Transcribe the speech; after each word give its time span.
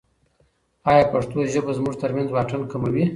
ایا 0.89 1.03
پښتو 1.13 1.37
ژبه 1.53 1.71
زموږ 1.77 1.93
ترمنځ 2.01 2.27
واټن 2.31 2.61
کموي؟ 2.71 3.05